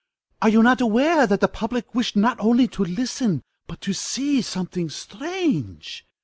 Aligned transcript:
Are 0.41 0.49
you 0.49 0.63
not 0.63 0.81
aware 0.81 1.27
that 1.27 1.41
the 1.41 1.47
public 1.47 1.93
wish 1.93 2.15
not 2.15 2.37
only 2.39 2.67
to 2.69 2.83
listen, 2.83 3.43
but 3.67 3.81
to 3.81 3.93
see 3.93 4.41
something 4.41 4.89
strange? 4.89 6.07